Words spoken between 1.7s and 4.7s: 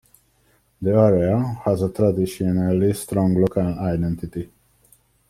a traditionally strong local identity.